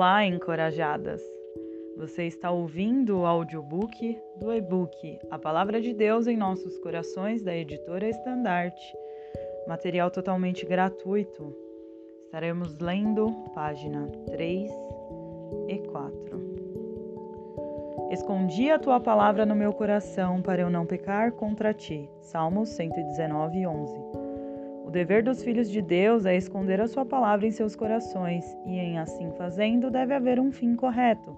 Olá, 0.00 0.24
encorajadas! 0.24 1.20
Você 1.98 2.24
está 2.24 2.50
ouvindo 2.50 3.18
o 3.18 3.26
audiobook 3.26 4.18
do 4.38 4.50
e-book 4.50 5.18
A 5.30 5.38
Palavra 5.38 5.78
de 5.78 5.92
Deus 5.92 6.26
em 6.26 6.38
Nossos 6.38 6.78
Corações, 6.78 7.42
da 7.42 7.54
editora 7.54 8.08
Estandarte. 8.08 8.96
Material 9.68 10.10
totalmente 10.10 10.64
gratuito. 10.64 11.54
Estaremos 12.24 12.78
lendo 12.78 13.30
página 13.54 14.06
3 14.30 14.72
e 15.68 15.78
4. 15.80 16.40
Escondi 18.10 18.70
a 18.70 18.78
tua 18.78 18.98
palavra 19.00 19.44
no 19.44 19.54
meu 19.54 19.74
coração 19.74 20.40
para 20.40 20.62
eu 20.62 20.70
não 20.70 20.86
pecar 20.86 21.32
contra 21.32 21.74
ti. 21.74 22.08
Salmos 22.22 22.70
119, 22.70 23.66
11. 23.66 24.09
O 24.90 24.92
dever 24.92 25.22
dos 25.22 25.40
filhos 25.44 25.70
de 25.70 25.80
Deus 25.80 26.26
é 26.26 26.36
esconder 26.36 26.80
a 26.80 26.88
sua 26.88 27.06
palavra 27.06 27.46
em 27.46 27.52
seus 27.52 27.76
corações, 27.76 28.44
e 28.66 28.76
em 28.76 28.98
assim 28.98 29.30
fazendo 29.38 29.88
deve 29.88 30.12
haver 30.12 30.40
um 30.40 30.50
fim 30.50 30.74
correto. 30.74 31.36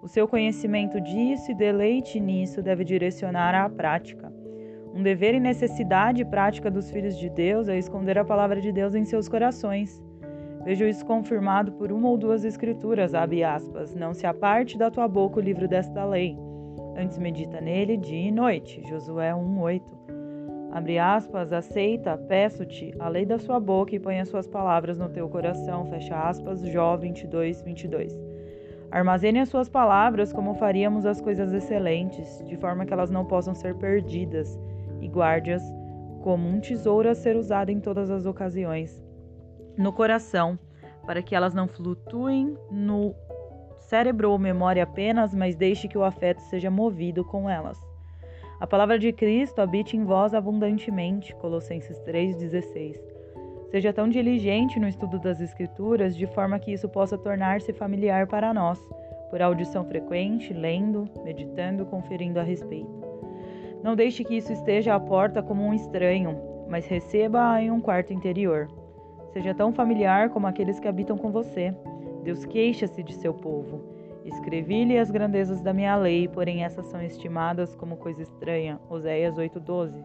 O 0.00 0.08
seu 0.08 0.26
conhecimento 0.26 0.98
disso 0.98 1.50
e 1.50 1.54
deleite 1.54 2.18
nisso 2.18 2.62
deve 2.62 2.84
direcionar 2.84 3.54
à 3.54 3.68
prática. 3.68 4.32
Um 4.94 5.02
dever 5.02 5.34
e 5.34 5.38
necessidade 5.38 6.24
prática 6.24 6.70
dos 6.70 6.90
filhos 6.90 7.18
de 7.18 7.28
Deus 7.28 7.68
é 7.68 7.76
esconder 7.76 8.16
a 8.16 8.24
palavra 8.24 8.58
de 8.58 8.72
Deus 8.72 8.94
em 8.94 9.04
seus 9.04 9.28
corações. 9.28 10.02
Vejo 10.64 10.86
isso 10.86 11.04
confirmado 11.04 11.72
por 11.72 11.92
uma 11.92 12.08
ou 12.08 12.16
duas 12.16 12.42
escrituras, 12.42 13.12
abre 13.12 13.44
aspas, 13.44 13.94
não 13.94 14.14
se 14.14 14.26
aparte 14.26 14.78
da 14.78 14.90
tua 14.90 15.06
boca 15.06 15.38
o 15.38 15.42
livro 15.42 15.68
desta 15.68 16.06
lei. 16.06 16.38
Antes 16.96 17.18
medita 17.18 17.60
nele 17.60 17.98
dia 17.98 18.28
e 18.28 18.32
noite. 18.32 18.82
Josué 18.88 19.34
1:8. 19.34 19.97
Abre 20.70 20.98
aspas, 20.98 21.52
aceita, 21.52 22.16
peço-te, 22.16 22.94
a 22.98 23.08
lei 23.08 23.24
da 23.24 23.38
sua 23.38 23.58
boca 23.58 23.94
e 23.94 23.98
põe 23.98 24.20
as 24.20 24.28
suas 24.28 24.46
palavras 24.46 24.98
no 24.98 25.08
teu 25.08 25.28
coração, 25.28 25.86
fecha 25.86 26.14
aspas, 26.14 26.60
Jó 26.60 26.96
22, 26.96 27.62
22. 27.62 28.14
Armazene 28.90 29.40
as 29.40 29.48
suas 29.48 29.68
palavras 29.68 30.32
como 30.32 30.54
faríamos 30.54 31.06
as 31.06 31.20
coisas 31.20 31.52
excelentes, 31.52 32.42
de 32.46 32.56
forma 32.56 32.84
que 32.84 32.92
elas 32.92 33.10
não 33.10 33.24
possam 33.24 33.54
ser 33.54 33.74
perdidas, 33.76 34.58
e 35.00 35.08
guarde-as 35.08 35.62
como 36.22 36.48
um 36.48 36.60
tesouro 36.60 37.08
a 37.08 37.14
ser 37.14 37.36
usado 37.36 37.70
em 37.70 37.80
todas 37.80 38.10
as 38.10 38.26
ocasiões, 38.26 39.02
no 39.76 39.92
coração, 39.92 40.58
para 41.06 41.22
que 41.22 41.34
elas 41.34 41.54
não 41.54 41.66
flutuem 41.66 42.54
no 42.70 43.14
cérebro 43.78 44.30
ou 44.30 44.38
memória 44.38 44.82
apenas, 44.82 45.34
mas 45.34 45.56
deixe 45.56 45.88
que 45.88 45.96
o 45.96 46.04
afeto 46.04 46.40
seja 46.42 46.70
movido 46.70 47.24
com 47.24 47.48
elas. 47.48 47.87
A 48.60 48.66
palavra 48.66 48.98
de 48.98 49.12
Cristo 49.12 49.60
habite 49.60 49.96
em 49.96 50.04
vós 50.04 50.34
abundantemente. 50.34 51.32
Colossenses 51.36 51.96
3,16. 52.00 52.98
Seja 53.70 53.92
tão 53.92 54.08
diligente 54.08 54.80
no 54.80 54.88
estudo 54.88 55.20
das 55.20 55.40
Escrituras, 55.40 56.16
de 56.16 56.26
forma 56.26 56.58
que 56.58 56.72
isso 56.72 56.88
possa 56.88 57.16
tornar-se 57.16 57.72
familiar 57.72 58.26
para 58.26 58.52
nós, 58.52 58.84
por 59.30 59.40
audição 59.40 59.84
frequente, 59.84 60.52
lendo, 60.52 61.08
meditando, 61.22 61.86
conferindo 61.86 62.40
a 62.40 62.42
respeito. 62.42 62.90
Não 63.80 63.94
deixe 63.94 64.24
que 64.24 64.36
isso 64.36 64.52
esteja 64.52 64.92
à 64.92 64.98
porta 64.98 65.40
como 65.40 65.62
um 65.62 65.72
estranho, 65.72 66.36
mas 66.68 66.84
receba-a 66.88 67.62
em 67.62 67.70
um 67.70 67.80
quarto 67.80 68.12
interior. 68.12 68.66
Seja 69.32 69.54
tão 69.54 69.72
familiar 69.72 70.30
como 70.30 70.48
aqueles 70.48 70.80
que 70.80 70.88
habitam 70.88 71.16
com 71.16 71.30
você. 71.30 71.72
Deus 72.24 72.44
queixa-se 72.44 73.04
de 73.04 73.14
seu 73.14 73.32
povo. 73.32 73.97
Escrevi-lhe 74.28 74.98
as 74.98 75.10
grandezas 75.10 75.62
da 75.62 75.72
minha 75.72 75.96
lei, 75.96 76.28
porém 76.28 76.62
essas 76.62 76.86
são 76.86 77.00
estimadas 77.02 77.74
como 77.74 77.96
coisa 77.96 78.22
estranha. 78.22 78.78
Oséias 78.90 79.38
8:12. 79.38 80.04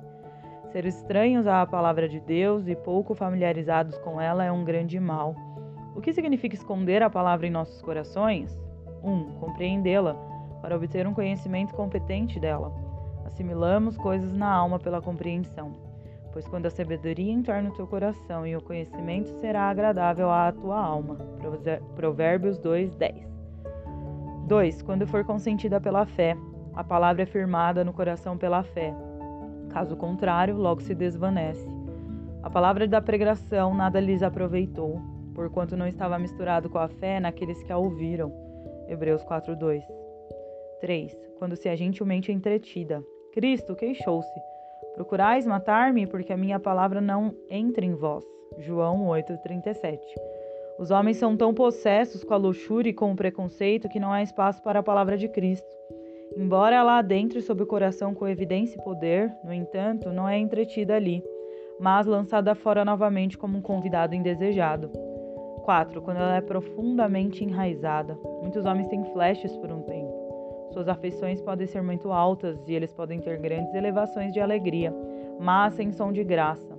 Ser 0.71 0.85
estranhos 0.85 1.45
à 1.45 1.65
palavra 1.65 2.07
de 2.07 2.21
Deus 2.21 2.67
e 2.67 2.75
pouco 2.75 3.13
familiarizados 3.13 3.97
com 3.99 4.19
ela 4.21 4.45
é 4.45 4.51
um 4.51 4.63
grande 4.63 4.97
mal. 4.97 5.35
O 5.93 5.99
que 5.99 6.13
significa 6.13 6.55
esconder 6.55 7.03
a 7.03 7.09
palavra 7.09 7.45
em 7.45 7.51
nossos 7.51 7.81
corações? 7.81 8.57
1. 9.03 9.11
Um, 9.11 9.39
compreendê-la, 9.39 10.15
para 10.61 10.75
obter 10.75 11.05
um 11.05 11.13
conhecimento 11.13 11.75
competente 11.75 12.39
dela. 12.39 12.73
Assimilamos 13.25 13.97
coisas 13.97 14.33
na 14.33 14.49
alma 14.49 14.79
pela 14.79 15.01
compreensão. 15.01 15.73
Pois 16.31 16.47
quando 16.47 16.65
a 16.65 16.71
sabedoria 16.71 17.31
entrar 17.31 17.61
no 17.61 17.73
teu 17.73 17.85
coração 17.85 18.47
e 18.47 18.55
o 18.55 18.61
conhecimento 18.61 19.29
será 19.41 19.69
agradável 19.69 20.31
à 20.31 20.51
tua 20.51 20.79
alma. 20.79 21.17
Provérbios 21.95 22.57
2, 22.57 22.95
10. 22.95 23.32
2. 24.47 24.81
Quando 24.81 25.07
for 25.07 25.23
consentida 25.23 25.79
pela 25.79 26.05
fé, 26.05 26.35
a 26.73 26.83
palavra 26.83 27.23
é 27.23 27.25
firmada 27.25 27.83
no 27.83 27.93
coração 27.93 28.37
pela 28.37 28.63
fé. 28.63 28.93
Caso 29.69 29.95
contrário, 29.95 30.57
logo 30.57 30.81
se 30.81 30.93
desvanece. 30.93 31.67
A 32.41 32.49
palavra 32.49 32.87
da 32.87 33.01
pregação 33.01 33.73
nada 33.73 33.99
lhes 33.99 34.21
aproveitou, 34.21 35.01
porquanto 35.33 35.77
não 35.77 35.87
estava 35.87 36.19
misturado 36.19 36.69
com 36.69 36.77
a 36.77 36.89
fé 36.89 37.19
naqueles 37.19 37.63
que 37.63 37.71
a 37.71 37.77
ouviram. 37.77 38.31
Hebreus 38.87 39.23
4:2. 39.23 39.81
3. 40.81 41.15
Quando 41.39 41.55
se 41.55 41.69
é 41.69 41.75
gentilmente 41.75 42.31
entretida. 42.31 43.01
Cristo 43.31 43.75
queixou-se: 43.75 44.39
Procurais 44.93 45.47
matar-me, 45.47 46.05
porque 46.05 46.33
a 46.33 46.37
minha 46.37 46.59
palavra 46.59 46.99
não 46.99 47.33
entra 47.49 47.85
em 47.85 47.95
vós. 47.95 48.25
João 48.59 49.07
8:37. 49.07 49.97
Os 50.83 50.91
homens 50.91 51.15
são 51.15 51.37
tão 51.37 51.53
possessos 51.53 52.25
com 52.25 52.33
a 52.33 52.37
luxúria 52.37 52.89
e 52.89 52.93
com 52.93 53.09
o 53.09 53.15
preconceito 53.15 53.87
que 53.87 54.01
não 54.01 54.11
há 54.11 54.21
espaço 54.21 54.61
para 54.61 54.79
a 54.79 54.83
palavra 54.83 55.15
de 55.15 55.29
Cristo. 55.29 55.65
Embora 56.35 56.75
ela 56.75 56.97
adentre 56.97 57.41
sob 57.41 57.63
o 57.63 57.65
coração 57.65 58.13
com 58.13 58.27
evidência 58.27 58.77
e 58.77 58.83
poder, 58.83 59.33
no 59.45 59.53
entanto, 59.53 60.09
não 60.09 60.27
é 60.27 60.37
entretida 60.37 60.93
ali, 60.93 61.23
mas 61.79 62.05
lançada 62.05 62.53
fora 62.53 62.83
novamente 62.83 63.37
como 63.37 63.57
um 63.57 63.61
convidado 63.61 64.13
indesejado. 64.13 64.89
4. 65.63 66.01
Quando 66.01 66.17
ela 66.17 66.35
é 66.35 66.41
profundamente 66.41 67.45
enraizada. 67.45 68.19
Muitos 68.41 68.65
homens 68.65 68.89
têm 68.89 69.05
flashes 69.13 69.55
por 69.55 69.71
um 69.71 69.83
tempo. 69.83 70.67
Suas 70.73 70.89
afeições 70.89 71.41
podem 71.41 71.65
ser 71.65 71.81
muito 71.81 72.11
altas 72.11 72.67
e 72.67 72.73
eles 72.73 72.91
podem 72.91 73.21
ter 73.21 73.39
grandes 73.39 73.73
elevações 73.73 74.33
de 74.33 74.41
alegria, 74.41 74.93
mas 75.39 75.75
sem 75.75 75.93
som 75.93 76.11
de 76.11 76.25
graça. 76.25 76.72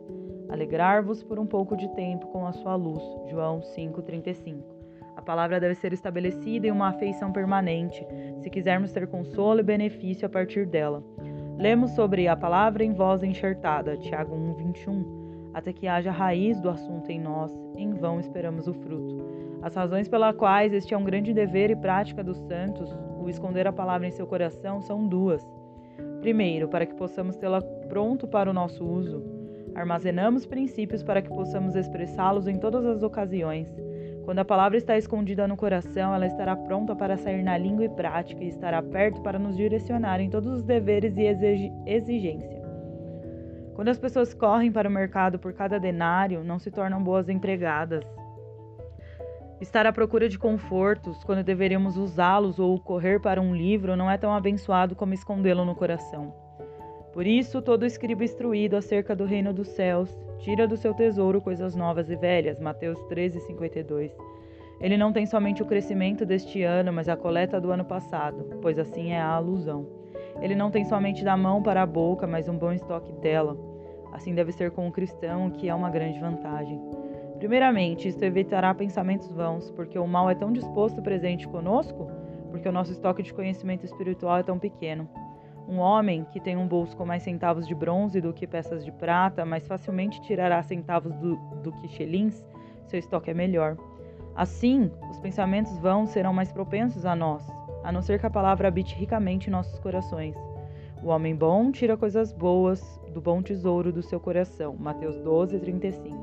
Alegrar-vos 0.48 1.22
por 1.22 1.38
um 1.38 1.46
pouco 1.46 1.76
de 1.76 1.88
tempo 1.94 2.26
com 2.28 2.46
a 2.46 2.52
sua 2.52 2.76
luz. 2.76 3.02
João 3.30 3.62
5:35. 3.62 4.62
A 5.16 5.22
palavra 5.22 5.60
deve 5.60 5.74
ser 5.74 5.92
estabelecida 5.92 6.66
em 6.66 6.70
uma 6.70 6.88
afeição 6.88 7.32
permanente, 7.32 8.06
se 8.40 8.50
quisermos 8.50 8.92
ter 8.92 9.06
consolo 9.06 9.60
e 9.60 9.62
benefício 9.62 10.26
a 10.26 10.28
partir 10.28 10.66
dela. 10.66 11.02
Lemos 11.56 11.92
sobre 11.92 12.26
a 12.26 12.36
palavra 12.36 12.84
em 12.84 12.92
voz 12.92 13.22
enxertada, 13.22 13.96
Tiago 13.96 14.34
1:21. 14.34 15.24
Até 15.54 15.72
que 15.72 15.86
haja 15.86 16.10
raiz 16.10 16.60
do 16.60 16.68
assunto 16.68 17.10
em 17.10 17.20
nós, 17.20 17.56
em 17.76 17.94
vão 17.94 18.18
esperamos 18.18 18.66
o 18.66 18.74
fruto. 18.74 19.24
As 19.62 19.74
razões 19.74 20.08
pelas 20.08 20.36
quais 20.36 20.74
este 20.74 20.92
é 20.92 20.98
um 20.98 21.04
grande 21.04 21.32
dever 21.32 21.70
e 21.70 21.76
prática 21.76 22.24
dos 22.24 22.38
santos, 22.38 22.92
o 23.18 23.28
esconder 23.30 23.66
a 23.66 23.72
palavra 23.72 24.06
em 24.06 24.10
seu 24.10 24.26
coração, 24.26 24.82
são 24.82 25.06
duas. 25.06 25.42
Primeiro, 26.20 26.68
para 26.68 26.84
que 26.84 26.94
possamos 26.94 27.36
tê-la 27.36 27.62
pronto 27.88 28.26
para 28.26 28.50
o 28.50 28.52
nosso 28.52 28.84
uso. 28.84 29.22
Armazenamos 29.74 30.46
princípios 30.46 31.02
para 31.02 31.20
que 31.20 31.28
possamos 31.28 31.74
expressá-los 31.74 32.46
em 32.46 32.58
todas 32.58 32.84
as 32.86 33.02
ocasiões. 33.02 33.68
Quando 34.24 34.38
a 34.38 34.44
palavra 34.44 34.78
está 34.78 34.96
escondida 34.96 35.46
no 35.46 35.56
coração, 35.56 36.14
ela 36.14 36.26
estará 36.26 36.56
pronta 36.56 36.94
para 36.96 37.16
sair 37.16 37.42
na 37.42 37.58
língua 37.58 37.84
e 37.84 37.88
prática 37.88 38.42
e 38.42 38.48
estará 38.48 38.82
perto 38.82 39.20
para 39.20 39.38
nos 39.38 39.56
direcionar 39.56 40.20
em 40.20 40.30
todos 40.30 40.50
os 40.50 40.62
deveres 40.62 41.14
e 41.16 41.24
exigência. 41.86 42.62
Quando 43.74 43.88
as 43.88 43.98
pessoas 43.98 44.32
correm 44.32 44.70
para 44.70 44.88
o 44.88 44.92
mercado 44.92 45.38
por 45.38 45.52
cada 45.52 45.78
denário, 45.78 46.44
não 46.44 46.58
se 46.58 46.70
tornam 46.70 47.02
boas 47.02 47.28
empregadas. 47.28 48.04
Estar 49.60 49.86
à 49.86 49.92
procura 49.92 50.28
de 50.28 50.38
confortos 50.38 51.22
quando 51.24 51.42
deveríamos 51.42 51.96
usá-los 51.96 52.58
ou 52.58 52.78
correr 52.78 53.20
para 53.20 53.42
um 53.42 53.54
livro 53.54 53.96
não 53.96 54.10
é 54.10 54.16
tão 54.16 54.32
abençoado 54.32 54.94
como 54.94 55.14
escondê-lo 55.14 55.64
no 55.64 55.74
coração. 55.74 56.43
Por 57.14 57.28
isso, 57.28 57.62
todo 57.62 57.86
escriba 57.86 58.24
instruído 58.24 58.76
acerca 58.76 59.14
do 59.14 59.24
reino 59.24 59.52
dos 59.54 59.68
céus 59.68 60.10
tira 60.40 60.66
do 60.66 60.76
seu 60.76 60.92
tesouro 60.92 61.40
coisas 61.40 61.76
novas 61.76 62.10
e 62.10 62.16
velhas. 62.16 62.58
Mateus 62.58 63.00
13, 63.04 63.38
52. 63.38 64.12
Ele 64.80 64.96
não 64.96 65.12
tem 65.12 65.24
somente 65.24 65.62
o 65.62 65.64
crescimento 65.64 66.26
deste 66.26 66.64
ano, 66.64 66.92
mas 66.92 67.08
a 67.08 67.16
coleta 67.16 67.60
do 67.60 67.70
ano 67.70 67.84
passado, 67.84 68.58
pois 68.60 68.80
assim 68.80 69.12
é 69.12 69.20
a 69.20 69.28
alusão. 69.28 69.86
Ele 70.42 70.56
não 70.56 70.72
tem 70.72 70.84
somente 70.84 71.22
da 71.22 71.36
mão 71.36 71.62
para 71.62 71.82
a 71.82 71.86
boca, 71.86 72.26
mas 72.26 72.48
um 72.48 72.58
bom 72.58 72.72
estoque 72.72 73.12
dela. 73.12 73.56
Assim 74.12 74.34
deve 74.34 74.50
ser 74.50 74.72
com 74.72 74.88
o 74.88 74.92
cristão, 74.92 75.46
o 75.46 75.50
que 75.52 75.68
é 75.68 75.74
uma 75.74 75.90
grande 75.90 76.18
vantagem. 76.18 76.80
Primeiramente, 77.38 78.08
isto 78.08 78.24
evitará 78.24 78.74
pensamentos 78.74 79.30
vãos, 79.30 79.70
porque 79.70 79.96
o 80.00 80.06
mal 80.06 80.28
é 80.28 80.34
tão 80.34 80.52
disposto 80.52 81.00
presente 81.00 81.46
conosco, 81.46 82.10
porque 82.50 82.68
o 82.68 82.72
nosso 82.72 82.90
estoque 82.90 83.22
de 83.22 83.32
conhecimento 83.32 83.84
espiritual 83.84 84.38
é 84.38 84.42
tão 84.42 84.58
pequeno. 84.58 85.08
Um 85.68 85.78
homem 85.78 86.26
que 86.30 86.40
tem 86.40 86.56
um 86.56 86.68
bolso 86.68 86.96
com 86.96 87.06
mais 87.06 87.22
centavos 87.22 87.66
de 87.66 87.74
bronze 87.74 88.20
do 88.20 88.32
que 88.32 88.46
peças 88.46 88.84
de 88.84 88.92
prata, 88.92 89.44
mais 89.44 89.66
facilmente 89.66 90.20
tirará 90.22 90.62
centavos 90.62 91.14
do, 91.16 91.36
do 91.62 91.72
que 91.72 91.88
xelins, 91.88 92.44
seu 92.86 92.98
estoque 92.98 93.30
é 93.30 93.34
melhor. 93.34 93.76
Assim, 94.36 94.90
os 95.10 95.18
pensamentos 95.20 95.78
vãos 95.78 96.10
serão 96.10 96.32
mais 96.32 96.52
propensos 96.52 97.06
a 97.06 97.16
nós, 97.16 97.46
a 97.82 97.90
não 97.90 98.02
ser 98.02 98.18
que 98.18 98.26
a 98.26 98.30
palavra 98.30 98.68
habite 98.68 98.94
ricamente 98.94 99.48
nossos 99.48 99.78
corações. 99.78 100.36
O 101.02 101.08
homem 101.08 101.34
bom 101.34 101.70
tira 101.70 101.96
coisas 101.96 102.32
boas 102.32 103.00
do 103.12 103.20
bom 103.20 103.42
tesouro 103.42 103.92
do 103.92 104.02
seu 104.02 104.18
coração. 104.18 104.74
Mateus 104.78 105.16
12, 105.20 105.58
35. 105.60 106.16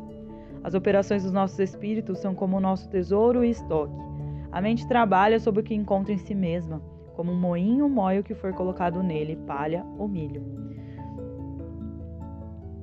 As 0.63 0.73
operações 0.73 1.23
dos 1.23 1.31
nossos 1.31 1.57
espíritos 1.59 2.19
são 2.19 2.35
como 2.35 2.57
o 2.57 2.59
nosso 2.59 2.89
tesouro 2.89 3.43
e 3.43 3.49
estoque. 3.49 3.93
A 4.51 4.59
mente 4.59 4.87
trabalha 4.87 5.39
sobre 5.39 5.61
o 5.61 5.63
que 5.63 5.73
encontra 5.73 6.13
em 6.13 6.17
si 6.17 6.35
mesma, 6.35 6.81
como 7.11 7.31
um 7.31 7.39
moinho 7.39 7.89
mói 7.89 8.19
o 8.19 8.23
que 8.23 8.33
for 8.33 8.53
colocado 8.53 9.01
nele, 9.03 9.35
palha 9.47 9.85
ou 9.97 10.07
milho. 10.07 10.43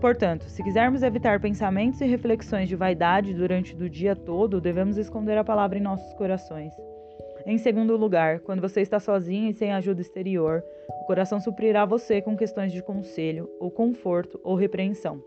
Portanto, 0.00 0.44
se 0.44 0.62
quisermos 0.62 1.02
evitar 1.02 1.40
pensamentos 1.40 2.00
e 2.00 2.06
reflexões 2.06 2.68
de 2.68 2.76
vaidade 2.76 3.34
durante 3.34 3.74
o 3.74 3.90
dia 3.90 4.14
todo, 4.14 4.60
devemos 4.60 4.96
esconder 4.96 5.36
a 5.36 5.44
palavra 5.44 5.76
em 5.76 5.82
nossos 5.82 6.14
corações. 6.14 6.72
Em 7.44 7.58
segundo 7.58 7.96
lugar, 7.96 8.40
quando 8.40 8.60
você 8.60 8.80
está 8.80 9.00
sozinho 9.00 9.50
e 9.50 9.54
sem 9.54 9.72
ajuda 9.72 10.00
exterior, 10.00 10.62
o 11.00 11.04
coração 11.04 11.40
suprirá 11.40 11.84
você 11.84 12.20
com 12.20 12.36
questões 12.36 12.72
de 12.72 12.82
conselho, 12.82 13.50
ou 13.58 13.70
conforto, 13.70 14.38
ou 14.44 14.54
repreensão. 14.54 15.20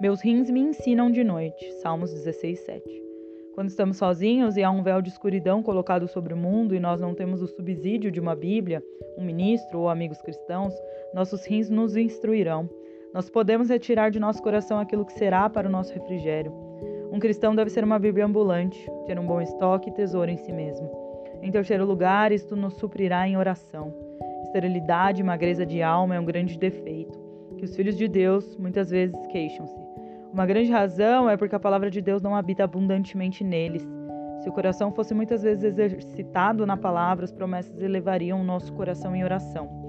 Meus 0.00 0.20
rins 0.20 0.50
me 0.50 0.60
ensinam 0.60 1.10
de 1.10 1.22
noite. 1.22 1.70
Salmos 1.80 2.12
16, 2.12 2.58
7. 2.60 3.11
Quando 3.54 3.68
estamos 3.68 3.96
sozinhos 3.96 4.56
e 4.56 4.62
há 4.62 4.70
um 4.70 4.82
véu 4.82 5.02
de 5.02 5.10
escuridão 5.10 5.62
colocado 5.62 6.08
sobre 6.08 6.32
o 6.32 6.36
mundo 6.36 6.74
e 6.74 6.80
nós 6.80 7.00
não 7.00 7.14
temos 7.14 7.42
o 7.42 7.46
subsídio 7.46 8.10
de 8.10 8.20
uma 8.20 8.34
Bíblia, 8.34 8.82
um 9.18 9.24
ministro 9.24 9.80
ou 9.80 9.88
amigos 9.88 10.20
cristãos, 10.22 10.74
nossos 11.14 11.44
rins 11.46 11.68
nos 11.68 11.96
instruirão 11.96 12.68
nós 13.12 13.28
podemos 13.28 13.68
retirar 13.68 14.10
de 14.10 14.18
nosso 14.18 14.42
coração 14.42 14.78
aquilo 14.78 15.04
que 15.04 15.12
será 15.12 15.48
para 15.50 15.68
o 15.68 15.70
nosso 15.70 15.92
refrigério. 15.92 16.52
Um 17.12 17.18
cristão 17.18 17.54
deve 17.54 17.68
ser 17.68 17.84
uma 17.84 17.98
Bíblia 17.98 18.24
ambulante, 18.24 18.90
ter 19.06 19.18
um 19.18 19.26
bom 19.26 19.40
estoque 19.40 19.90
e 19.90 19.92
tesouro 19.92 20.30
em 20.30 20.38
si 20.38 20.50
mesmo. 20.50 20.90
Em 21.42 21.50
terceiro 21.50 21.84
lugar, 21.84 22.32
isto 22.32 22.56
nos 22.56 22.74
suprirá 22.74 23.28
em 23.28 23.36
oração. 23.36 23.92
Esterilidade 24.44 25.20
e 25.20 25.24
magreza 25.24 25.66
de 25.66 25.82
alma 25.82 26.14
é 26.14 26.20
um 26.20 26.24
grande 26.24 26.56
defeito, 26.56 27.18
que 27.58 27.66
os 27.66 27.76
filhos 27.76 27.96
de 27.98 28.08
Deus 28.08 28.56
muitas 28.56 28.88
vezes 28.88 29.14
queixam-se. 29.26 29.81
Uma 30.32 30.46
grande 30.46 30.70
razão 30.70 31.28
é 31.28 31.36
porque 31.36 31.54
a 31.54 31.60
palavra 31.60 31.90
de 31.90 32.00
Deus 32.00 32.22
não 32.22 32.34
habita 32.34 32.64
abundantemente 32.64 33.44
neles. 33.44 33.86
Se 34.40 34.48
o 34.48 34.52
coração 34.52 34.90
fosse 34.90 35.14
muitas 35.14 35.42
vezes 35.42 35.62
exercitado 35.62 36.66
na 36.66 36.76
palavra, 36.76 37.24
as 37.24 37.32
promessas 37.32 37.80
elevariam 37.80 38.40
o 38.40 38.44
nosso 38.44 38.72
coração 38.72 39.14
em 39.14 39.22
oração 39.22 39.82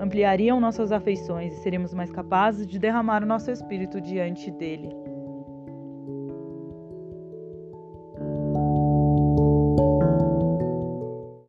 ampliariam 0.00 0.58
nossas 0.58 0.90
afeições 0.92 1.52
e 1.52 1.60
seríamos 1.60 1.92
mais 1.92 2.10
capazes 2.10 2.66
de 2.66 2.78
derramar 2.78 3.22
o 3.22 3.26
nosso 3.26 3.50
espírito 3.50 4.00
diante 4.00 4.50
dele. 4.50 4.88